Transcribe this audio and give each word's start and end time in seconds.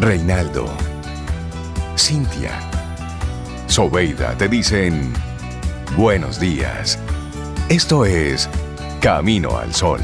Reinaldo, 0.00 0.66
Cintia, 1.96 2.50
Sobeida 3.68 4.36
te 4.36 4.48
dicen 4.48 5.12
buenos 5.96 6.40
días. 6.40 6.98
Esto 7.68 8.04
es 8.04 8.50
Camino 9.00 9.56
al 9.56 9.72
Sol. 9.72 10.00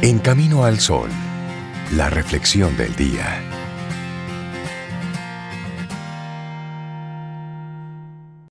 En 0.00 0.18
Camino 0.20 0.64
al 0.64 0.78
Sol, 0.78 1.10
la 1.96 2.10
reflexión 2.10 2.76
del 2.76 2.94
día. 2.94 3.42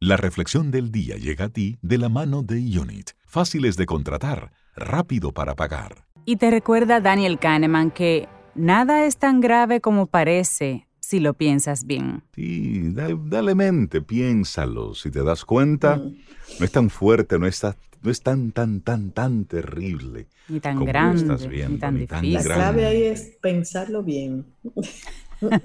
La 0.01 0.17
reflexión 0.17 0.69
del 0.69 0.91
día 0.91 1.15
llega 1.15 1.45
a 1.45 1.49
ti 1.49 1.77
de 1.81 1.97
la 1.97 2.09
mano 2.09 2.43
de 2.43 2.57
Unit, 2.57 3.11
fáciles 3.33 3.77
de 3.77 3.87
contratar, 3.87 4.51
rápido 4.75 5.31
para 5.31 5.55
pagar. 5.55 6.05
Y 6.23 6.35
te 6.35 6.51
recuerda 6.51 7.01
Daniel 7.01 7.39
Kahneman 7.39 7.89
que 7.89 8.29
nada 8.53 9.05
es 9.05 9.17
tan 9.17 9.41
grave 9.41 9.81
como 9.81 10.05
parece 10.05 10.87
si 10.99 11.19
lo 11.19 11.33
piensas 11.33 11.85
bien. 11.85 12.21
Sí, 12.35 12.93
dale, 12.93 13.55
mente, 13.55 14.01
piénsalo. 14.01 14.93
Si 14.93 15.09
te 15.09 15.23
das 15.23 15.45
cuenta, 15.45 15.97
mm. 15.97 16.15
no 16.59 16.65
es 16.65 16.71
tan 16.71 16.91
fuerte, 16.91 17.39
no 17.39 17.47
es, 17.47 17.61
no 18.03 18.11
es 18.11 18.21
tan, 18.21 18.51
tan, 18.51 18.81
tan, 18.81 19.09
tan 19.09 19.45
terrible. 19.45 20.27
Ni 20.47 20.59
tan 20.59 20.85
grande, 20.85 21.67
ni 21.69 21.77
tan 21.79 21.97
difícil. 21.97 22.33
La 22.33 22.41
clave 22.43 22.85
ahí 22.85 23.03
es 23.03 23.35
pensarlo 23.41 24.03
bien. 24.03 24.45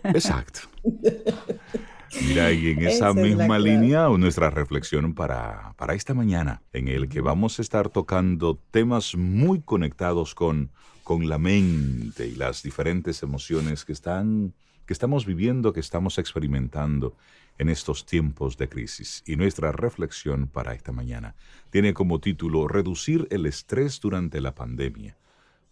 Exacto. 0.05 0.61
Mira, 2.27 2.53
y 2.53 2.69
en 2.69 2.83
esa, 2.87 3.13
misma 3.13 3.59
línea 3.59 4.09
nuestra 4.09 4.51
reflexión 4.51 5.15
para, 5.15 5.75
para 5.77 5.95
esta 5.95 6.15
mañana, 6.15 6.63
en 6.73 6.89
el 6.89 7.09
que 7.09 7.21
vamos 7.21 7.59
a 7.59 7.63
estar 7.63 7.89
tocando 7.89 8.59
temas 8.71 9.15
muy 9.15 9.61
conectados 9.61 10.35
con, 10.35 10.71
con 11.05 11.29
la 11.29 11.39
mente 11.39 12.27
y 12.27 12.35
las 12.35 12.63
diferentes 12.63 13.23
emociones 13.23 13.85
que 13.85 13.93
están 13.93 14.55
que 14.89 14.95
estamos 14.95 15.27
viviendo, 15.27 15.75
que 15.75 15.81
estamos 15.81 16.17
experimentando 16.17 17.15
en 17.59 17.69
estos 17.69 18.07
tiempos 18.07 18.57
de 18.57 18.71
crisis. 18.71 19.23
Y 19.27 19.37
nuestra 19.37 19.71
reflexión 19.71 20.47
para 20.47 20.73
esta 20.73 20.93
mañana 20.93 21.35
tiene 21.69 21.93
como 21.93 22.21
título 22.21 22.67
Reducir 22.69 23.29
el 23.31 23.45
estrés 23.45 24.01
durante 24.01 24.41
la 24.41 24.55
pandemia. 24.55 25.19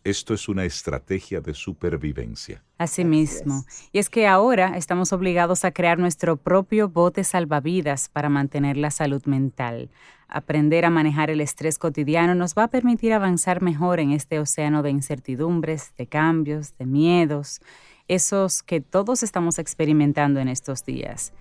Esto 0.06 0.34
es 0.34 0.48
una 0.48 0.64
estrategia 0.64 1.40
de 1.40 1.52
supervivencia. 1.52 2.62
Asimismo. 2.78 3.64
Y 3.90 3.98
es 3.98 4.08
que 4.08 4.28
ahora 4.28 4.76
estamos 4.76 5.12
obligados 5.12 5.64
a 5.64 5.72
crear 5.72 5.98
nuestro 5.98 6.36
propio 6.36 6.88
bote 6.88 7.24
salvavidas 7.24 8.08
para 8.08 8.28
mantener 8.28 8.76
la 8.76 8.92
salud 8.92 9.24
mental. 9.26 9.90
Aprender 10.28 10.84
a 10.84 10.90
manejar 10.90 11.30
el 11.30 11.40
estrés 11.40 11.76
cotidiano 11.76 12.36
nos 12.36 12.54
va 12.54 12.62
a 12.62 12.68
permitir 12.68 13.12
avanzar 13.12 13.62
mejor 13.62 13.98
en 13.98 14.12
este 14.12 14.38
océano 14.38 14.84
de 14.84 14.90
incertidumbres, 14.90 15.92
de 15.98 16.06
cambios, 16.06 16.78
de 16.78 16.86
miedos 16.86 17.60
esos 18.06 18.62
que 18.62 18.80
todos 18.80 19.24
estamos 19.24 19.58
experimentando 19.58 20.38
en 20.38 20.46
estos 20.46 20.84
días. 20.84 21.32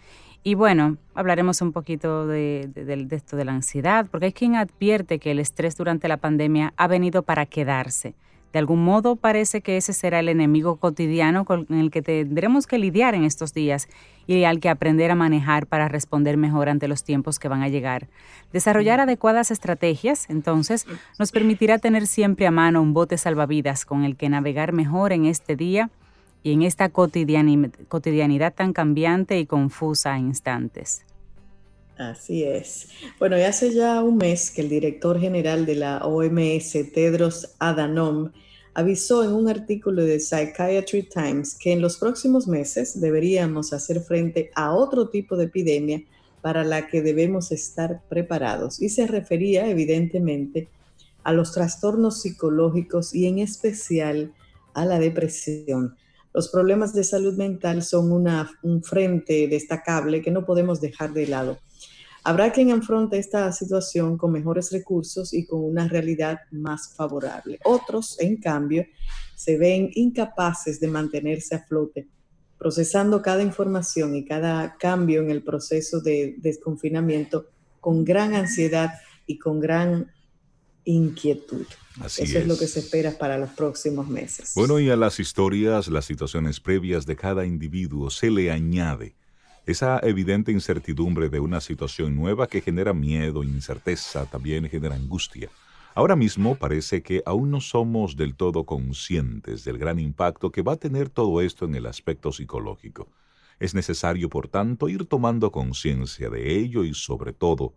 Y 0.43 0.55
bueno, 0.55 0.97
hablaremos 1.13 1.61
un 1.61 1.71
poquito 1.71 2.25
de, 2.25 2.69
esto 3.11 3.38
de 3.38 3.45
la 3.45 3.52
ansiedad, 3.52 4.08
porque 4.09 4.25
hay 4.25 4.33
quien 4.33 4.55
advierte 4.55 5.19
que 5.19 5.30
el 5.30 5.39
estrés 5.39 5.77
durante 5.77 6.08
la 6.08 6.17
pandemia 6.17 6.73
ha 6.77 6.88
venido 6.88 7.21
para 7.21 7.45
quedarse. 7.45 8.16
De 8.56 8.59
algún 8.59 8.86
modo 8.86 9.17
parece 9.17 9.59
que 9.59 9.75
ese 9.75 9.92
será 9.92 10.22
el 10.22 10.30
enemigo 10.30 10.78
cotidiano 10.78 11.44
con 11.44 11.67
el 11.72 11.92
que 11.92 12.02
tendremos 12.02 12.67
que 12.67 12.78
lidiar 12.78 13.14
en 13.14 13.25
estos 13.25 13.53
días 13.53 13.89
y 14.28 14.45
al 14.45 14.61
que 14.61 14.70
aprender 14.70 15.11
a 15.11 15.16
manejar 15.16 15.67
para 15.67 15.89
responder 15.89 16.38
mejor 16.38 16.70
ante 16.70 16.88
los 16.88 17.03
tiempos 17.03 17.38
que 17.38 17.50
van 17.50 17.64
a 17.64 17.67
llegar. 17.67 18.08
Desarrollar 18.53 19.02
adecuadas 19.02 19.52
estrategias, 19.52 20.30
entonces, 20.30 20.88
nos 21.20 21.33
permitirá 21.33 21.80
tener 21.80 22.08
siempre 22.08 22.48
a 22.48 22.52
mano 22.52 22.81
un 22.81 22.94
bote 22.94 23.17
salvavidas 23.17 23.83
con 23.83 24.06
el 24.06 24.16
que 24.16 24.30
navegar 24.30 24.72
mejor 24.72 25.11
en 25.11 25.26
este 25.26 25.58
día 25.58 25.89
y 26.42 26.53
en 26.53 26.61
esta 26.61 26.88
cotidianidad 26.88 28.54
tan 28.54 28.72
cambiante 28.72 29.37
y 29.37 29.45
confusa 29.45 30.14
a 30.14 30.20
instantes. 30.20 31.04
Así 31.98 32.44
es. 32.44 32.89
Bueno, 33.20 33.38
ya 33.38 33.50
hace 33.50 33.73
ya 33.73 34.04
un 34.04 34.17
mes 34.17 34.52
que 34.52 34.61
el 34.61 34.70
director 34.70 35.20
general 35.20 35.66
de 35.66 35.76
la 35.76 36.06
OMS, 36.06 36.73
Tedros 36.94 37.56
Adhanom, 37.60 38.32
avisó 38.73 39.23
en 39.23 39.32
un 39.32 39.48
artículo 39.48 40.04
de 40.04 40.20
Psychiatry 40.20 41.04
Times 41.04 41.55
que 41.55 41.72
en 41.72 41.82
los 41.82 41.98
próximos 41.98 42.48
meses 42.48 43.00
deberíamos 43.00 43.72
hacer 43.72 44.02
frente 44.02 44.52
a 44.55 44.73
otro 44.73 45.08
tipo 45.08 45.38
de 45.38 45.45
epidemia 45.45 46.04
para 46.42 46.66
la 46.66 46.88
que 46.88 47.02
debemos 47.02 47.54
estar 47.54 48.02
preparados. 48.10 48.82
Y 48.82 48.89
se 48.89 49.08
refería 49.08 49.70
evidentemente 49.70 50.67
a 51.23 51.32
los 51.32 51.54
trastornos 51.54 52.22
psicológicos 52.22 53.16
y 53.16 53.28
en 53.28 53.39
especial 53.39 54.34
a 54.73 54.86
la 54.86 55.00
depresión. 55.00 55.95
Los 56.34 56.50
problemas 56.50 56.94
de 56.94 57.05
salud 57.05 57.36
mental 57.36 57.82
son 57.82 58.11
un 58.11 58.84
frente 58.84 59.48
destacable 59.48 60.22
que 60.22 60.32
no 60.32 60.45
podemos 60.45 60.82
dejar 60.82 61.14
de 61.14 61.28
lado. 61.28 61.58
Habrá 62.27 62.52
quien 62.52 62.71
afronte 62.71 63.19
esta 63.19 63.52
situación 63.52 64.17
con 64.17 64.31
mejores 64.31 64.71
recursos 64.71 65.31
y 65.31 65.45
con 65.45 65.63
una 65.63 65.87
realidad 65.87 66.39
más 66.49 66.91
favorable. 66.95 67.59
Otros, 67.63 68.19
en 68.19 68.37
cambio, 68.37 68.83
se 69.36 69.59
ven 69.59 69.91
incapaces 69.93 70.80
de 70.80 70.87
mantenerse 70.87 71.53
a 71.53 71.59
flote, 71.59 72.08
procesando 72.58 73.21
cada 73.21 73.43
información 73.43 74.15
y 74.15 74.25
cada 74.25 74.75
cambio 74.77 75.21
en 75.21 75.30
el 75.30 75.43
proceso 75.43 76.02
de 76.02 76.33
desconfinamiento 76.39 77.45
con 77.80 78.03
gran 78.03 78.33
ansiedad 78.33 78.89
y 79.27 79.37
con 79.37 79.59
gran 79.59 80.11
inquietud. 80.83 81.67
Eso 82.03 82.23
es. 82.23 82.47
lo 82.47 82.57
que 82.57 82.65
se 82.65 82.80
espera 82.80 83.11
para 83.19 83.37
los 83.37 83.52
próximos 83.52 84.07
meses. 84.07 84.53
Bueno, 84.55 84.80
y 84.80 84.89
a 84.89 84.95
las 84.95 85.19
historias, 85.19 85.89
las 85.89 86.05
situaciones 86.05 86.59
previas 86.59 87.05
de 87.05 87.15
cada 87.15 87.45
individuo 87.45 88.09
se 88.09 88.31
le 88.31 88.49
añade 88.49 89.15
esa 89.65 89.99
evidente 90.03 90.52
incertidumbre 90.52 91.30
de 91.30 91.39
una 91.39 91.59
situación 91.59 92.15
nueva 92.15 92.48
que 92.48 92.61
genera 92.61 92.93
miedo, 92.93 93.43
incerteza, 93.43 94.26
también 94.26 94.70
genera 94.70 94.95
angustia. 94.95 95.49
Ahora 95.95 96.15
mismo 96.15 96.55
parece 96.55 97.02
que 97.02 97.23
aún 97.26 97.52
no 97.52 97.61
somos 97.61 98.15
del 98.17 98.36
todo 98.36 98.65
conscientes 98.65 99.64
del 99.64 99.77
gran 99.77 99.98
impacto 99.98 100.52
que 100.52 100.61
va 100.61 100.73
a 100.73 100.77
tener 100.77 101.09
todo 101.09 101.42
esto 101.42 101.65
en 101.65 101.75
el 101.75 101.86
aspecto 101.86 102.31
psicológico. 102.31 103.08
Es 103.59 103.73
necesario, 103.73 104.30
por 104.30 104.49
tanto, 104.49 104.89
ir 104.89 105.05
tomando 105.05 105.52
conciencia 105.52 106.30
de 106.30 106.59
ello 106.59 106.83
y, 106.83 106.93
sobre 106.93 107.31
todo, 107.31 107.73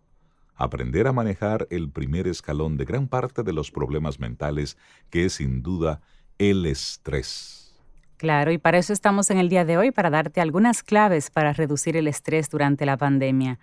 aprender 0.56 1.06
a 1.06 1.12
manejar 1.12 1.69
el 1.71 1.88
primer 1.88 2.27
escalón 2.27 2.77
de 2.77 2.84
gran 2.84 3.06
parte 3.06 3.44
de 3.44 3.53
los 3.53 3.71
problemas 3.71 4.19
mentales, 4.19 4.77
que 5.09 5.27
es 5.27 5.34
sin 5.34 5.62
duda 5.62 6.00
el 6.38 6.66
estrés. 6.66 7.68
Claro, 8.19 8.51
y 8.51 8.59
para 8.59 8.79
eso 8.79 8.93
estamos 8.93 9.31
en 9.31 9.39
el 9.39 9.49
día 9.49 9.65
de 9.65 9.79
hoy, 9.79 9.93
para 9.93 10.11
darte 10.11 10.41
algunas 10.41 10.83
claves 10.83 11.31
para 11.31 11.53
reducir 11.53 11.97
el 11.97 12.09
estrés 12.09 12.51
durante 12.51 12.84
la 12.84 12.97
pandemia. 12.97 13.61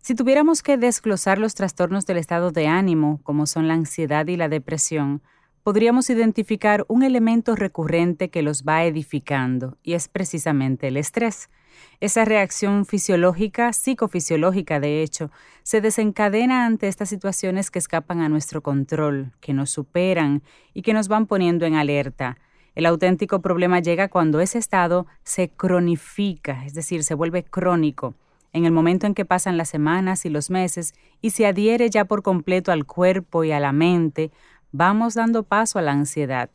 Si 0.00 0.14
tuviéramos 0.14 0.62
que 0.62 0.76
desglosar 0.76 1.38
los 1.38 1.56
trastornos 1.56 2.06
del 2.06 2.18
estado 2.18 2.52
de 2.52 2.68
ánimo, 2.68 3.20
como 3.24 3.46
son 3.46 3.66
la 3.66 3.74
ansiedad 3.74 4.28
y 4.28 4.36
la 4.36 4.48
depresión, 4.48 5.20
podríamos 5.64 6.10
identificar 6.10 6.84
un 6.86 7.02
elemento 7.02 7.56
recurrente 7.56 8.30
que 8.30 8.42
los 8.42 8.62
va 8.62 8.84
edificando, 8.84 9.76
y 9.82 9.94
es 9.94 10.06
precisamente 10.06 10.86
el 10.86 10.96
estrés. 10.96 11.50
Esa 11.98 12.24
reacción 12.24 12.86
fisiológica, 12.86 13.72
psicofisiológica 13.72 14.78
de 14.78 15.02
hecho, 15.02 15.32
se 15.64 15.80
desencadena 15.80 16.66
ante 16.66 16.86
estas 16.86 17.08
situaciones 17.08 17.72
que 17.72 17.80
escapan 17.80 18.20
a 18.20 18.28
nuestro 18.28 18.62
control, 18.62 19.32
que 19.40 19.54
nos 19.54 19.70
superan 19.70 20.44
y 20.72 20.82
que 20.82 20.94
nos 20.94 21.08
van 21.08 21.26
poniendo 21.26 21.66
en 21.66 21.74
alerta. 21.74 22.38
El 22.78 22.86
auténtico 22.86 23.40
problema 23.40 23.80
llega 23.80 24.06
cuando 24.06 24.38
ese 24.38 24.56
estado 24.56 25.08
se 25.24 25.48
cronifica, 25.48 26.64
es 26.64 26.74
decir, 26.74 27.02
se 27.02 27.14
vuelve 27.14 27.42
crónico, 27.42 28.14
en 28.52 28.66
el 28.66 28.70
momento 28.70 29.08
en 29.08 29.14
que 29.14 29.24
pasan 29.24 29.56
las 29.56 29.68
semanas 29.68 30.24
y 30.24 30.28
los 30.28 30.48
meses 30.48 30.94
y 31.20 31.30
se 31.30 31.44
adhiere 31.46 31.90
ya 31.90 32.04
por 32.04 32.22
completo 32.22 32.70
al 32.70 32.86
cuerpo 32.86 33.42
y 33.42 33.50
a 33.50 33.58
la 33.58 33.72
mente, 33.72 34.30
vamos 34.70 35.14
dando 35.14 35.42
paso 35.42 35.80
a 35.80 35.82
la 35.82 35.90
ansiedad. 35.90 36.50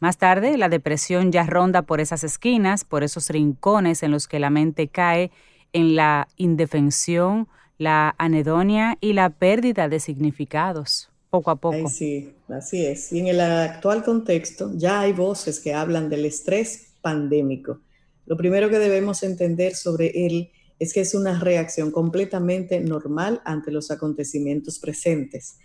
Más 0.00 0.18
tarde, 0.18 0.58
la 0.58 0.68
depresión 0.68 1.30
ya 1.30 1.44
ronda 1.44 1.82
por 1.82 2.00
esas 2.00 2.24
esquinas, 2.24 2.84
por 2.84 3.04
esos 3.04 3.30
rincones 3.30 4.02
en 4.02 4.10
los 4.10 4.26
que 4.26 4.40
la 4.40 4.50
mente 4.50 4.88
cae 4.88 5.30
en 5.72 5.94
la 5.94 6.26
indefensión, 6.38 7.46
la 7.78 8.16
anedonia 8.18 8.98
y 9.00 9.12
la 9.12 9.30
pérdida 9.30 9.88
de 9.88 10.00
significados, 10.00 11.11
poco 11.32 11.50
a 11.50 11.56
poco. 11.56 11.88
sí, 11.88 12.34
así 12.48 12.84
es. 12.84 13.12
Y 13.12 13.20
en 13.20 13.28
el 13.28 13.40
actual 13.40 14.04
contexto 14.04 14.70
ya 14.74 15.00
hay 15.00 15.12
voces 15.12 15.58
que 15.58 15.72
hablan 15.74 16.08
del 16.08 16.26
estrés 16.26 16.92
pandémico. 17.00 17.80
Lo 18.26 18.36
primero 18.36 18.68
que 18.68 18.78
debemos 18.78 19.22
entender 19.22 19.74
sobre 19.74 20.26
él 20.26 20.50
es 20.78 20.92
que 20.92 21.00
es 21.00 21.14
una 21.14 21.40
reacción 21.40 21.90
completamente 21.90 22.80
normal 22.80 23.40
ante 23.44 23.70
los 23.70 23.90
acontecimientos 23.90 24.78
presentes 24.78 25.56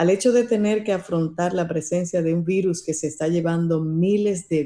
al 0.00 0.08
hecho 0.08 0.32
de 0.32 0.44
tener 0.44 0.82
que 0.82 0.94
afrontar 0.94 1.52
la 1.52 1.68
presencia 1.68 2.22
de 2.22 2.32
un 2.32 2.42
virus 2.42 2.82
que 2.82 2.94
se 2.94 3.06
está 3.06 3.28
llevando 3.28 3.80
miles 3.84 4.48
de 4.48 4.64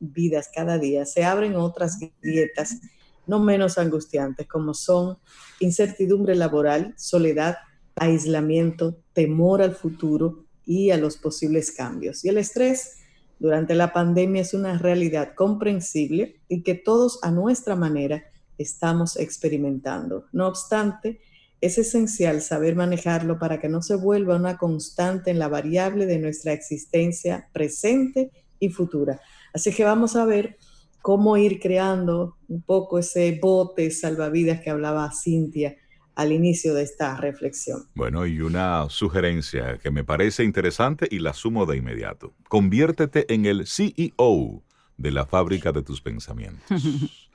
vidas 0.00 0.50
cada 0.54 0.78
día, 0.78 1.04
se 1.04 1.22
abren 1.22 1.54
otras 1.56 1.98
grietas 2.22 2.80
no 3.26 3.40
menos 3.40 3.76
angustiantes, 3.76 4.46
como 4.46 4.72
son 4.72 5.18
incertidumbre 5.60 6.34
laboral, 6.34 6.94
soledad, 6.96 7.56
aislamiento, 7.94 8.96
temor 9.14 9.62
al 9.62 9.74
futuro 9.74 10.44
y 10.66 10.90
a 10.90 10.98
los 10.98 11.16
posibles 11.16 11.72
cambios. 11.72 12.24
Y 12.24 12.28
el 12.28 12.38
estrés 12.38 12.98
durante 13.38 13.74
la 13.74 13.92
pandemia 13.92 14.42
es 14.42 14.54
una 14.54 14.78
realidad 14.78 15.34
comprensible 15.34 16.40
y 16.48 16.62
que 16.62 16.74
todos 16.74 17.18
a 17.22 17.30
nuestra 17.30 17.76
manera 17.76 18.24
estamos 18.58 19.16
experimentando. 19.16 20.26
No 20.32 20.46
obstante, 20.46 21.20
es 21.60 21.78
esencial 21.78 22.42
saber 22.42 22.76
manejarlo 22.76 23.38
para 23.38 23.58
que 23.58 23.68
no 23.68 23.82
se 23.82 23.96
vuelva 23.96 24.36
una 24.36 24.58
constante 24.58 25.30
en 25.30 25.38
la 25.38 25.48
variable 25.48 26.06
de 26.06 26.18
nuestra 26.18 26.52
existencia 26.52 27.48
presente 27.52 28.30
y 28.58 28.68
futura. 28.68 29.20
Así 29.52 29.72
que 29.72 29.84
vamos 29.84 30.16
a 30.16 30.24
ver 30.24 30.56
cómo 31.00 31.36
ir 31.36 31.60
creando 31.60 32.36
un 32.48 32.62
poco 32.62 32.98
ese 32.98 33.38
bote 33.40 33.90
salvavidas 33.90 34.60
que 34.60 34.70
hablaba 34.70 35.10
Cintia 35.12 35.76
al 36.14 36.32
inicio 36.32 36.74
de 36.74 36.82
esta 36.82 37.16
reflexión. 37.16 37.88
Bueno, 37.94 38.26
y 38.26 38.40
una 38.40 38.88
sugerencia 38.88 39.78
que 39.78 39.90
me 39.90 40.04
parece 40.04 40.44
interesante 40.44 41.08
y 41.10 41.18
la 41.18 41.34
sumo 41.34 41.66
de 41.66 41.76
inmediato. 41.76 42.34
Conviértete 42.48 43.32
en 43.32 43.46
el 43.46 43.66
CEO 43.66 44.62
de 44.96 45.10
la 45.10 45.26
fábrica 45.26 45.72
de 45.72 45.82
tus 45.82 46.00
pensamientos. 46.00 46.64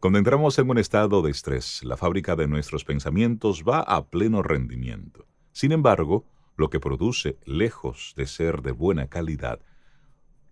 Cuando 0.00 0.18
entramos 0.18 0.58
en 0.58 0.70
un 0.70 0.78
estado 0.78 1.20
de 1.20 1.30
estrés, 1.30 1.82
la 1.84 1.96
fábrica 1.96 2.34
de 2.34 2.48
nuestros 2.48 2.84
pensamientos 2.84 3.64
va 3.68 3.80
a 3.80 4.06
pleno 4.08 4.42
rendimiento. 4.42 5.26
Sin 5.52 5.72
embargo, 5.72 6.24
lo 6.56 6.70
que 6.70 6.80
produce, 6.80 7.36
lejos 7.44 8.14
de 8.16 8.26
ser 8.26 8.62
de 8.62 8.72
buena 8.72 9.08
calidad, 9.08 9.60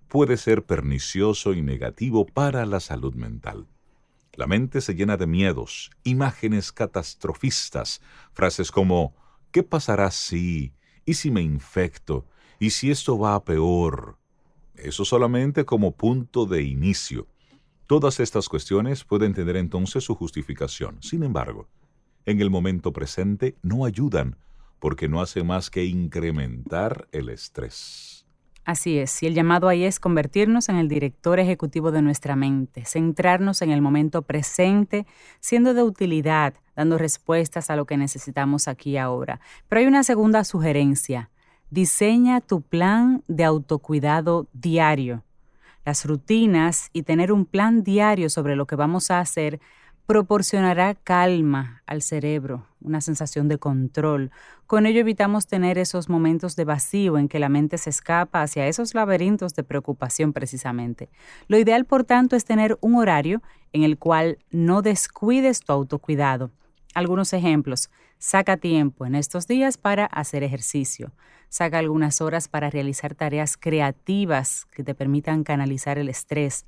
puede 0.09 0.37
ser 0.37 0.65
pernicioso 0.65 1.55
y 1.55 1.63
negativo 1.63 2.27
para 2.27 2.67
la 2.67 2.81
salud 2.81 3.15
mental. 3.15 3.67
La 4.35 4.47
mente 4.47 4.81
se 4.81 4.95
llena 4.95 5.17
de 5.17 5.27
miedos, 5.27 5.91
imágenes 6.05 6.73
catastrofistas, 6.73 8.01
frases 8.33 8.71
como 8.71 9.15
¿qué 9.51 9.63
pasará 9.63 10.11
si? 10.11 10.73
¿Y 11.05 11.15
si 11.15 11.31
me 11.31 11.43
infecto? 11.43 12.27
¿Y 12.61 12.71
si 12.71 12.91
esto 12.91 13.19
va 13.19 13.35
a 13.35 13.45
peor? 13.45 14.19
Eso 14.75 15.05
solamente 15.05 15.65
como 15.65 15.97
punto 15.97 16.47
de 16.47 16.63
inicio. 16.63 17.27
Todas 17.87 18.21
estas 18.21 18.49
cuestiones 18.49 19.05
pueden 19.05 19.35
tener 19.35 19.57
entonces 19.57 20.05
su 20.05 20.15
justificación. 20.15 20.99
Sin 21.03 21.23
embargo, 21.23 21.69
en 22.27 22.41
el 22.41 22.51
momento 22.51 22.93
presente 22.93 23.57
no 23.63 23.85
ayudan 23.87 24.37
porque 24.79 25.09
no 25.09 25.21
hace 25.21 25.43
más 25.43 25.71
que 25.71 25.85
incrementar 25.85 27.09
el 27.11 27.31
estrés. 27.31 28.28
Así 28.69 28.99
es, 28.99 29.23
y 29.23 29.27
el 29.27 29.33
llamado 29.33 29.67
ahí 29.69 29.85
es 29.85 29.99
convertirnos 29.99 30.69
en 30.69 30.77
el 30.77 30.89
director 30.89 31.41
ejecutivo 31.41 31.91
de 31.91 32.03
nuestra 32.03 32.37
mente, 32.37 32.85
centrarnos 32.85 33.63
en 33.63 33.71
el 33.71 33.81
momento 33.81 34.21
presente, 34.21 35.07
siendo 35.41 35.73
de 35.73 35.83
utilidad, 35.83 36.53
dando 36.77 36.99
respuestas 36.99 37.71
a 37.71 37.77
lo 37.77 37.87
que 37.87 37.97
necesitamos 37.97 38.69
aquí 38.69 38.91
y 38.91 38.97
ahora. 38.99 39.41
Pero 39.71 39.81
hay 39.81 39.87
una 39.87 40.03
segunda 40.03 40.45
sugerencia. 40.45 41.31
Diseña 41.71 42.43
tu 42.43 42.61
plan 42.61 43.25
de 43.27 43.45
autocuidado 43.45 44.49
diario. 44.53 45.25
Las 45.87 46.05
rutinas 46.05 46.91
y 46.93 47.05
tener 47.05 47.33
un 47.33 47.47
plan 47.47 47.83
diario 47.83 48.29
sobre 48.29 48.55
lo 48.55 48.67
que 48.67 48.77
vamos 48.77 49.11
a 49.11 49.21
hacer 49.21 49.61
proporcionará 50.09 50.95
calma 50.95 51.83
al 51.87 52.01
cerebro, 52.01 52.65
una 52.81 53.03
sensación 53.03 53.47
de 53.47 53.59
control. 53.59 54.31
Con 54.67 54.87
ello 54.87 55.01
evitamos 55.01 55.47
tener 55.47 55.77
esos 55.77 56.09
momentos 56.09 56.57
de 56.57 56.65
vacío 56.65 57.19
en 57.19 57.29
que 57.29 57.39
la 57.39 57.51
mente 57.51 57.77
se 57.77 57.91
escapa 57.91 58.41
hacia 58.41 58.67
esos 58.69 58.95
laberintos 58.95 59.55
de 59.55 59.65
preocupación 59.65 60.33
precisamente. 60.33 61.11
Lo 61.47 61.59
ideal, 61.59 61.85
por 61.85 62.05
tanto, 62.05 62.37
es 62.37 62.47
tener 62.47 62.79
un 62.81 62.97
horario 62.97 63.43
en 63.75 63.83
el 63.83 63.99
cual 63.99 64.39
no 64.51 64.81
descuides 64.81 65.61
tu 65.61 65.75
autocuidado. 65.75 66.51
Algunos 66.95 67.35
ejemplos. 67.35 67.91
Saca 68.17 68.57
tiempo 68.57 69.05
en 69.05 69.15
estos 69.15 69.47
días 69.47 69.77
para 69.77 70.07
hacer 70.07 70.43
ejercicio. 70.43 71.13
Saca 71.51 71.81
algunas 71.81 72.23
horas 72.23 72.49
para 72.49 72.71
realizar 72.71 73.15
tareas 73.15 73.59
creativas 73.59 74.65
que 74.73 74.83
te 74.83 74.95
permitan 74.95 75.45
canalizar 75.45 75.99
el 75.99 76.09
estrés 76.09 76.65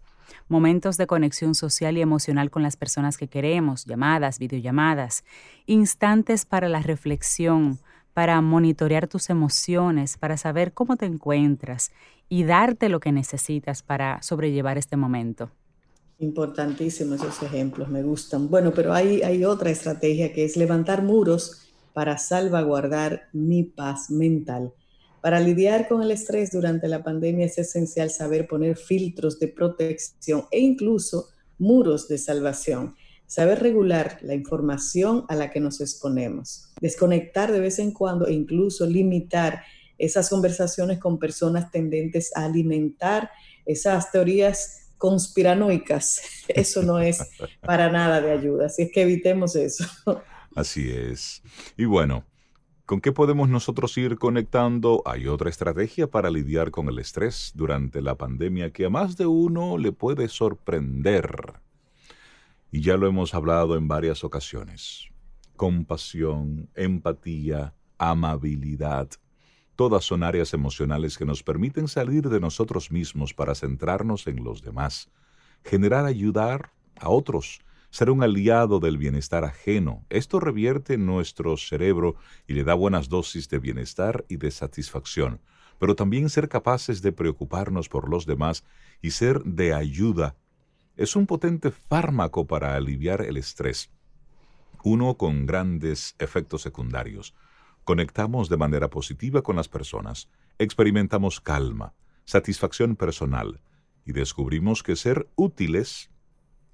momentos 0.48 0.96
de 0.96 1.06
conexión 1.06 1.54
social 1.54 1.96
y 1.96 2.00
emocional 2.00 2.50
con 2.50 2.62
las 2.62 2.76
personas 2.76 3.16
que 3.16 3.28
queremos, 3.28 3.84
llamadas, 3.84 4.38
videollamadas, 4.38 5.24
instantes 5.66 6.44
para 6.44 6.68
la 6.68 6.80
reflexión, 6.80 7.78
para 8.14 8.40
monitorear 8.40 9.08
tus 9.08 9.30
emociones, 9.30 10.16
para 10.16 10.36
saber 10.36 10.72
cómo 10.72 10.96
te 10.96 11.06
encuentras 11.06 11.92
y 12.28 12.44
darte 12.44 12.88
lo 12.88 13.00
que 13.00 13.12
necesitas 13.12 13.82
para 13.82 14.22
sobrellevar 14.22 14.78
este 14.78 14.96
momento. 14.96 15.50
Importantísimos 16.18 17.20
esos 17.20 17.42
ejemplos, 17.42 17.88
me 17.88 18.02
gustan. 18.02 18.50
Bueno, 18.50 18.72
pero 18.74 18.92
hay, 18.92 19.22
hay 19.22 19.44
otra 19.44 19.70
estrategia 19.70 20.32
que 20.32 20.44
es 20.44 20.56
levantar 20.56 21.02
muros 21.02 21.70
para 21.92 22.18
salvaguardar 22.18 23.28
mi 23.32 23.62
paz 23.62 24.10
mental. 24.10 24.72
Para 25.20 25.40
lidiar 25.40 25.86
con 25.88 26.02
el 26.02 26.10
estrés 26.10 26.50
durante 26.50 26.88
la 26.88 27.02
pandemia 27.02 27.46
es 27.46 27.58
esencial 27.58 28.10
saber 28.10 28.46
poner 28.46 28.76
filtros 28.76 29.38
de 29.38 29.48
protección 29.48 30.46
e 30.50 30.60
incluso 30.60 31.28
muros 31.58 32.08
de 32.08 32.18
salvación. 32.18 32.94
Saber 33.26 33.60
regular 33.60 34.18
la 34.22 34.34
información 34.34 35.24
a 35.28 35.36
la 35.36 35.50
que 35.50 35.60
nos 35.60 35.80
exponemos. 35.80 36.72
Desconectar 36.80 37.52
de 37.52 37.60
vez 37.60 37.78
en 37.78 37.92
cuando 37.92 38.26
e 38.26 38.32
incluso 38.32 38.86
limitar 38.86 39.62
esas 39.98 40.30
conversaciones 40.30 40.98
con 40.98 41.18
personas 41.18 41.70
tendentes 41.70 42.34
a 42.34 42.46
alimentar 42.46 43.30
esas 43.66 44.10
teorías 44.10 44.90
conspiranoicas. 44.96 46.22
Eso 46.48 46.82
no 46.82 46.98
es 46.98 47.20
para 47.60 47.90
nada 47.90 48.20
de 48.20 48.32
ayuda. 48.32 48.66
Así 48.66 48.82
es 48.82 48.92
que 48.92 49.02
evitemos 49.02 49.54
eso. 49.56 49.84
Así 50.54 50.90
es. 50.90 51.42
Y 51.76 51.84
bueno, 51.84 52.24
¿Con 52.90 53.00
qué 53.00 53.12
podemos 53.12 53.48
nosotros 53.48 53.96
ir 53.98 54.18
conectando? 54.18 55.04
Hay 55.06 55.28
otra 55.28 55.48
estrategia 55.48 56.10
para 56.10 56.28
lidiar 56.28 56.72
con 56.72 56.88
el 56.88 56.98
estrés 56.98 57.52
durante 57.54 58.02
la 58.02 58.16
pandemia 58.16 58.72
que 58.72 58.86
a 58.86 58.90
más 58.90 59.16
de 59.16 59.26
uno 59.26 59.78
le 59.78 59.92
puede 59.92 60.26
sorprender. 60.26 61.52
Y 62.72 62.80
ya 62.80 62.96
lo 62.96 63.06
hemos 63.06 63.32
hablado 63.32 63.76
en 63.76 63.86
varias 63.86 64.24
ocasiones. 64.24 65.06
Compasión, 65.54 66.68
empatía, 66.74 67.74
amabilidad. 67.96 69.08
Todas 69.76 70.04
son 70.04 70.24
áreas 70.24 70.52
emocionales 70.52 71.16
que 71.16 71.24
nos 71.24 71.44
permiten 71.44 71.86
salir 71.86 72.28
de 72.28 72.40
nosotros 72.40 72.90
mismos 72.90 73.32
para 73.32 73.54
centrarnos 73.54 74.26
en 74.26 74.42
los 74.42 74.62
demás, 74.62 75.08
generar 75.62 76.06
ayudar 76.06 76.72
a 76.98 77.08
otros 77.08 77.60
ser 77.90 78.10
un 78.10 78.22
aliado 78.22 78.80
del 78.80 78.98
bienestar 78.98 79.44
ajeno. 79.44 80.04
Esto 80.10 80.40
revierte 80.40 80.96
nuestro 80.96 81.56
cerebro 81.56 82.16
y 82.46 82.54
le 82.54 82.64
da 82.64 82.74
buenas 82.74 83.08
dosis 83.08 83.48
de 83.48 83.58
bienestar 83.58 84.24
y 84.28 84.36
de 84.36 84.50
satisfacción, 84.50 85.40
pero 85.78 85.94
también 85.94 86.30
ser 86.30 86.48
capaces 86.48 87.02
de 87.02 87.12
preocuparnos 87.12 87.88
por 87.88 88.08
los 88.08 88.26
demás 88.26 88.64
y 89.02 89.10
ser 89.10 89.42
de 89.42 89.74
ayuda 89.74 90.36
es 90.96 91.16
un 91.16 91.26
potente 91.26 91.70
fármaco 91.70 92.46
para 92.46 92.74
aliviar 92.74 93.22
el 93.22 93.38
estrés. 93.38 93.90
Uno 94.84 95.14
con 95.14 95.46
grandes 95.46 96.14
efectos 96.18 96.60
secundarios. 96.60 97.34
Conectamos 97.84 98.50
de 98.50 98.58
manera 98.58 98.90
positiva 98.90 99.40
con 99.40 99.56
las 99.56 99.68
personas, 99.68 100.28
experimentamos 100.58 101.40
calma, 101.40 101.94
satisfacción 102.26 102.96
personal 102.96 103.62
y 104.04 104.12
descubrimos 104.12 104.82
que 104.82 104.94
ser 104.94 105.26
útiles 105.36 106.09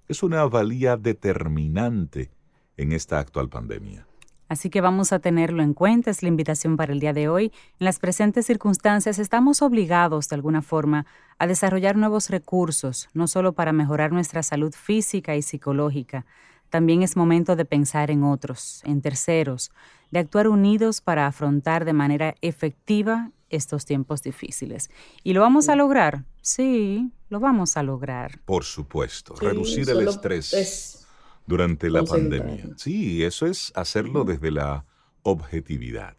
es 0.09 0.23
una 0.23 0.45
valía 0.45 0.97
determinante 0.97 2.31
en 2.77 2.93
esta 2.93 3.19
actual 3.19 3.49
pandemia. 3.49 4.07
Así 4.49 4.71
que 4.71 4.81
vamos 4.81 5.13
a 5.13 5.19
tenerlo 5.19 5.63
en 5.63 5.75
cuenta, 5.75 6.11
es 6.11 6.23
la 6.23 6.29
invitación 6.29 6.77
para 6.77 6.93
el 6.93 7.01
día 7.01 7.13
de 7.13 7.29
hoy. 7.29 7.47
En 7.81 7.85
las 7.85 7.99
presentes 7.99 8.47
circunstancias 8.47 9.19
estamos 9.19 9.61
obligados 9.61 10.29
de 10.29 10.37
alguna 10.37 10.63
forma 10.63 11.05
a 11.39 11.49
desarrollar 11.49 11.97
nuevos 11.97 12.31
recursos, 12.31 13.09
no 13.13 13.27
solo 13.27 13.55
para 13.55 13.73
mejorar 13.73 14.13
nuestra 14.13 14.45
salud 14.45 14.73
física 14.73 15.35
y 15.35 15.43
psicológica, 15.43 16.27
también 16.71 17.03
es 17.03 17.17
momento 17.17 17.57
de 17.57 17.65
pensar 17.65 18.11
en 18.11 18.23
otros, 18.23 18.83
en 18.85 19.01
terceros, 19.01 19.73
de 20.11 20.21
actuar 20.21 20.49
unidos 20.49 21.01
para 21.01 21.27
afrontar 21.27 21.85
de 21.85 21.93
manera 21.93 22.35
efectiva 22.41 23.31
estos 23.51 23.85
tiempos 23.85 24.23
difíciles. 24.23 24.91
¿Y 25.23 25.33
lo 25.33 25.41
vamos 25.41 25.69
a 25.69 25.77
lograr? 25.77 26.25
Sí, 26.41 27.11
lo 27.29 27.41
vamos 27.41 27.77
a 27.77 27.83
lograr. 27.83 28.41
Por 28.45 28.65
supuesto, 28.65 29.35
reducir 29.35 29.89
el 29.91 30.09
estrés 30.09 31.07
durante 31.47 31.91
la 31.91 32.05
pandemia. 32.05 32.69
Sí, 32.77 33.25
eso 33.25 33.47
es 33.47 33.73
hacerlo 33.75 34.25
desde 34.25 34.51
la 34.51 34.85
objetividad. 35.23 36.17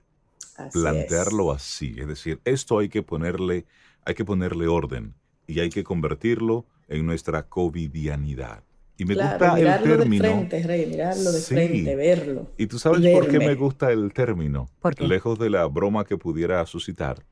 plantearlo 0.74 1.52
así, 1.52 1.96
es 2.00 2.08
decir, 2.08 2.42
esto 2.44 2.80
hay 2.80 2.90
que 2.90 3.04
ponerle 3.04 3.68
hay 4.08 4.16
que 4.16 4.24
ponerle 4.24 4.68
orden 4.68 5.14
y 5.48 5.60
hay 5.60 5.70
que 5.70 5.84
convertirlo 5.84 6.66
en 6.88 7.06
nuestra 7.06 7.44
covidianidad. 7.44 8.64
Y 8.98 9.06
me 9.06 9.14
gusta 9.14 9.60
el 9.60 9.84
término. 9.84 10.24
De 10.24 10.30
frente, 10.30 10.64
Rey, 10.64 10.86
mirarlo 10.88 11.32
de 11.32 11.42
frente, 11.42 11.96
verlo. 11.96 12.52
Y 12.58 12.66
tú 12.66 12.80
sabes 12.80 13.14
por 13.14 13.28
qué 13.28 13.38
me 13.40 13.56
gusta 13.56 13.92
el 13.92 14.12
término, 14.12 14.70
lejos 15.00 15.38
de 15.38 15.50
la 15.50 15.66
broma 15.68 16.04
que 16.04 16.18
pudiera 16.18 16.66
suscitar, 16.66 17.24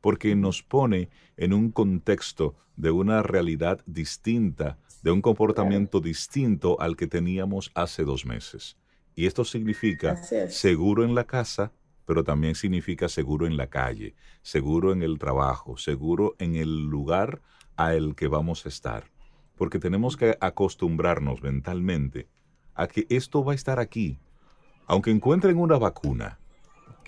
porque 0.00 0.34
nos 0.34 0.62
pone 0.62 1.08
en 1.36 1.54
un 1.54 1.70
contexto 1.70 2.54
de 2.76 2.90
una 2.90 3.22
realidad 3.22 3.80
distinta, 3.86 4.78
de 5.02 5.10
un 5.10 5.22
comportamiento 5.22 6.00
distinto 6.00 6.80
al 6.80 6.96
que 6.96 7.06
teníamos 7.06 7.70
hace 7.74 8.04
dos 8.04 8.26
meses. 8.26 8.76
Y 9.14 9.26
esto 9.26 9.44
significa 9.44 10.16
seguro 10.48 11.04
en 11.04 11.14
la 11.14 11.24
casa, 11.24 11.72
pero 12.04 12.22
también 12.22 12.54
significa 12.54 13.08
seguro 13.08 13.46
en 13.46 13.56
la 13.56 13.68
calle, 13.68 14.14
seguro 14.42 14.92
en 14.92 15.02
el 15.02 15.18
trabajo, 15.18 15.78
seguro 15.78 16.34
en 16.38 16.56
el 16.56 16.82
lugar 16.82 17.40
al 17.76 18.14
que 18.14 18.26
vamos 18.28 18.66
a 18.66 18.68
estar. 18.68 19.13
Porque 19.56 19.78
tenemos 19.78 20.16
que 20.16 20.36
acostumbrarnos 20.40 21.42
mentalmente 21.42 22.28
a 22.74 22.86
que 22.86 23.06
esto 23.08 23.44
va 23.44 23.52
a 23.52 23.54
estar 23.54 23.78
aquí. 23.78 24.18
Aunque 24.86 25.10
encuentren 25.10 25.56
una 25.56 25.78
vacuna, 25.78 26.38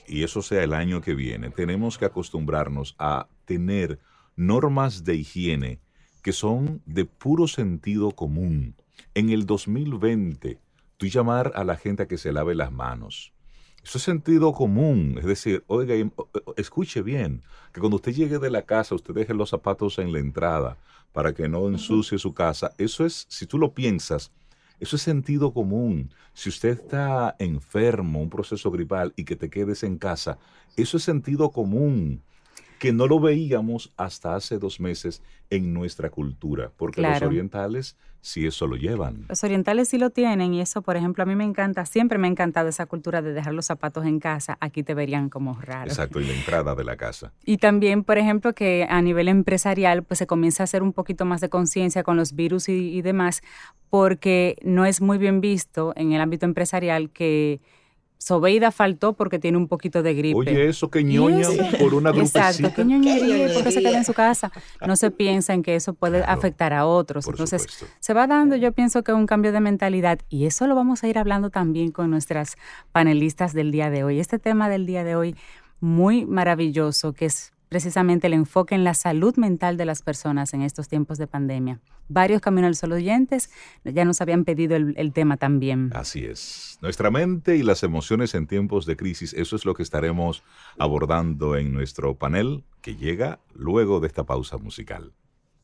y 0.06 0.22
eso 0.22 0.42
sea 0.42 0.62
el 0.62 0.72
año 0.72 1.00
que 1.00 1.14
viene, 1.14 1.50
tenemos 1.50 1.98
que 1.98 2.04
acostumbrarnos 2.04 2.94
a 2.98 3.28
tener 3.44 3.98
normas 4.36 5.04
de 5.04 5.16
higiene 5.16 5.80
que 6.22 6.32
son 6.32 6.82
de 6.86 7.04
puro 7.04 7.46
sentido 7.46 8.10
común. 8.10 8.74
En 9.14 9.30
el 9.30 9.46
2020, 9.46 10.58
tú 10.96 11.06
llamar 11.06 11.52
a 11.54 11.64
la 11.64 11.76
gente 11.76 12.02
a 12.02 12.08
que 12.08 12.18
se 12.18 12.32
lave 12.32 12.54
las 12.54 12.72
manos. 12.72 13.32
Eso 13.86 13.98
es 13.98 14.04
sentido 14.04 14.52
común. 14.52 15.14
Es 15.16 15.26
decir, 15.26 15.62
oiga, 15.68 15.94
escuche 16.56 17.02
bien, 17.02 17.44
que 17.72 17.78
cuando 17.78 17.94
usted 17.94 18.12
llegue 18.12 18.40
de 18.40 18.50
la 18.50 18.62
casa, 18.62 18.96
usted 18.96 19.14
deje 19.14 19.32
los 19.32 19.50
zapatos 19.50 20.00
en 20.00 20.12
la 20.12 20.18
entrada 20.18 20.76
para 21.12 21.32
que 21.32 21.48
no 21.48 21.68
ensucie 21.68 22.18
su 22.18 22.34
casa. 22.34 22.72
Eso 22.78 23.06
es, 23.06 23.26
si 23.28 23.46
tú 23.46 23.58
lo 23.58 23.74
piensas, 23.74 24.32
eso 24.80 24.96
es 24.96 25.02
sentido 25.02 25.52
común. 25.52 26.12
Si 26.34 26.48
usted 26.48 26.70
está 26.70 27.36
enfermo, 27.38 28.20
un 28.20 28.28
proceso 28.28 28.72
gripal 28.72 29.12
y 29.14 29.22
que 29.22 29.36
te 29.36 29.50
quedes 29.50 29.84
en 29.84 29.98
casa, 29.98 30.36
eso 30.76 30.96
es 30.96 31.04
sentido 31.04 31.50
común 31.52 32.22
que 32.78 32.92
no 32.92 33.06
lo 33.06 33.20
veíamos 33.20 33.92
hasta 33.96 34.34
hace 34.34 34.58
dos 34.58 34.80
meses 34.80 35.22
en 35.50 35.72
nuestra 35.72 36.10
cultura, 36.10 36.70
porque 36.76 37.02
los 37.02 37.22
orientales 37.22 37.96
sí 38.20 38.44
eso 38.44 38.66
lo 38.66 38.76
llevan. 38.76 39.24
Los 39.28 39.44
orientales 39.44 39.88
sí 39.88 39.98
lo 39.98 40.10
tienen 40.10 40.52
y 40.52 40.60
eso, 40.60 40.82
por 40.82 40.96
ejemplo, 40.96 41.22
a 41.22 41.26
mí 41.26 41.36
me 41.36 41.44
encanta, 41.44 41.86
siempre 41.86 42.18
me 42.18 42.26
ha 42.26 42.30
encantado 42.30 42.68
esa 42.68 42.86
cultura 42.86 43.22
de 43.22 43.32
dejar 43.32 43.54
los 43.54 43.66
zapatos 43.66 44.04
en 44.04 44.18
casa, 44.18 44.58
aquí 44.60 44.82
te 44.82 44.94
verían 44.94 45.28
como 45.28 45.54
raro. 45.60 45.88
Exacto, 45.88 46.20
y 46.20 46.26
la 46.26 46.32
entrada 46.32 46.74
de 46.74 46.84
la 46.84 46.96
casa. 46.96 47.32
Y 47.44 47.58
también, 47.58 48.02
por 48.02 48.18
ejemplo, 48.18 48.52
que 48.52 48.86
a 48.90 49.00
nivel 49.00 49.28
empresarial, 49.28 50.02
pues 50.02 50.18
se 50.18 50.26
comienza 50.26 50.62
a 50.62 50.64
hacer 50.64 50.82
un 50.82 50.92
poquito 50.92 51.24
más 51.24 51.40
de 51.40 51.48
conciencia 51.48 52.02
con 52.02 52.16
los 52.16 52.34
virus 52.34 52.68
y 52.68 53.00
demás, 53.00 53.42
porque 53.90 54.56
no 54.62 54.84
es 54.84 55.00
muy 55.00 55.18
bien 55.18 55.40
visto 55.40 55.92
en 55.94 56.12
el 56.12 56.20
ámbito 56.20 56.46
empresarial 56.46 57.10
que 57.10 57.60
Sobeida 58.18 58.70
faltó 58.70 59.12
porque 59.12 59.38
tiene 59.38 59.58
un 59.58 59.68
poquito 59.68 60.02
de 60.02 60.14
gripe. 60.14 60.38
Oye, 60.38 60.68
eso 60.68 60.90
que 60.90 61.04
ñoña 61.04 61.48
por 61.78 61.94
una 61.94 62.10
grupecita. 62.10 62.50
Exacto, 62.50 62.74
que 62.74 62.84
ñoñería 62.84 63.54
porque 63.54 63.72
se 63.72 63.82
queda 63.82 63.98
en 63.98 64.04
su 64.04 64.14
casa. 64.14 64.50
No 64.86 64.96
se 64.96 65.10
piensa 65.10 65.54
en 65.54 65.62
que 65.62 65.76
eso 65.76 65.94
puede 65.94 66.22
afectar 66.24 66.72
a 66.72 66.86
otros. 66.86 67.26
Entonces, 67.28 67.66
se 68.00 68.14
va 68.14 68.26
dando, 68.26 68.56
yo 68.56 68.72
pienso 68.72 69.02
que 69.02 69.12
un 69.12 69.26
cambio 69.26 69.52
de 69.52 69.60
mentalidad 69.60 70.18
y 70.28 70.46
eso 70.46 70.66
lo 70.66 70.74
vamos 70.74 71.02
a 71.02 71.08
ir 71.08 71.18
hablando 71.18 71.50
también 71.50 71.90
con 71.90 72.10
nuestras 72.10 72.56
panelistas 72.92 73.52
del 73.52 73.70
día 73.70 73.90
de 73.90 74.04
hoy. 74.04 74.20
Este 74.20 74.38
tema 74.38 74.68
del 74.68 74.86
día 74.86 75.04
de 75.04 75.16
hoy 75.16 75.36
muy 75.80 76.24
maravilloso 76.24 77.12
que 77.12 77.26
es 77.26 77.52
precisamente 77.68 78.26
el 78.26 78.34
enfoque 78.34 78.74
en 78.74 78.84
la 78.84 78.94
salud 78.94 79.36
mental 79.36 79.76
de 79.76 79.84
las 79.84 80.02
personas 80.02 80.54
en 80.54 80.62
estos 80.62 80.88
tiempos 80.88 81.18
de 81.18 81.26
pandemia. 81.26 81.80
Varios 82.08 82.40
Camino 82.40 82.66
al 82.66 82.76
Sol 82.76 82.92
oyentes 82.92 83.50
ya 83.84 84.04
nos 84.04 84.20
habían 84.20 84.44
pedido 84.44 84.76
el, 84.76 85.12
tema 85.12 85.36
también. 85.36 85.90
Así 85.94 86.24
es. 86.24 86.78
Nuestra 86.80 87.10
mente 87.10 87.56
y 87.56 87.62
las 87.62 87.82
emociones 87.82 88.34
en 88.34 88.46
tiempos 88.46 88.86
de 88.86 88.96
crisis, 88.96 89.34
eso 89.34 89.56
es 89.56 89.64
lo 89.64 89.74
que 89.74 89.82
estaremos 89.82 90.44
abordando 90.78 91.56
en 91.56 91.72
nuestro 91.72 92.16
panel 92.16 92.64
que 92.80 92.96
llega 92.96 93.40
luego 93.54 94.00
de 94.00 94.06
esta 94.06 94.24
pausa 94.24 94.58
musical. 94.58 95.12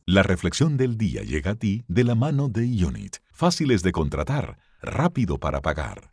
La 0.05 0.21
reflexión 0.21 0.75
del 0.75 0.97
día 0.97 1.21
llega 1.21 1.51
a 1.51 1.55
ti 1.55 1.85
de 1.87 2.03
la 2.03 2.15
mano 2.15 2.49
de 2.49 2.63
Unit. 2.85 3.17
Fáciles 3.31 3.83
de 3.83 3.93
contratar, 3.93 4.57
rápido 4.81 5.37
para 5.37 5.61
pagar. 5.61 6.12